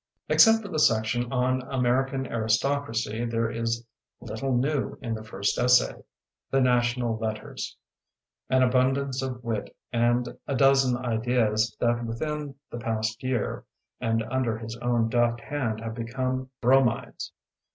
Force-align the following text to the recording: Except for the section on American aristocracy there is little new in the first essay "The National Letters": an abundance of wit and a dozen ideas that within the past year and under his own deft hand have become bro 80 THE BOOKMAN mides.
Except 0.29 0.63
for 0.63 0.67
the 0.67 0.79
section 0.79 1.31
on 1.31 1.61
American 1.71 2.25
aristocracy 2.25 3.23
there 3.23 3.51
is 3.51 3.85
little 4.19 4.51
new 4.57 4.97
in 4.99 5.13
the 5.13 5.23
first 5.23 5.59
essay 5.59 5.93
"The 6.49 6.59
National 6.59 7.17
Letters": 7.17 7.77
an 8.49 8.63
abundance 8.63 9.21
of 9.21 9.43
wit 9.43 9.75
and 9.93 10.27
a 10.47 10.55
dozen 10.55 10.97
ideas 11.05 11.77
that 11.79 12.03
within 12.03 12.55
the 12.71 12.79
past 12.79 13.21
year 13.21 13.63
and 13.99 14.23
under 14.23 14.57
his 14.57 14.75
own 14.77 15.07
deft 15.07 15.39
hand 15.39 15.81
have 15.81 15.93
become 15.93 16.49
bro 16.61 16.77
80 16.79 16.83
THE 16.85 16.85
BOOKMAN 16.85 16.85
mides. 17.03 17.31